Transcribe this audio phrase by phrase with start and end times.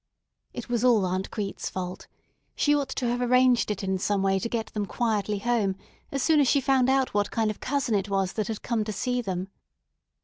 [0.51, 2.07] It was all Aunt Crete's fault.
[2.55, 5.75] She ought to have arranged it in some way to get them quietly home
[6.11, 8.83] as soon as she found out what kind of cousin it was that had come
[8.85, 9.49] to see them.